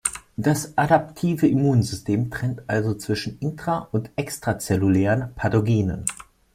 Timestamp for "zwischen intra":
2.95-3.87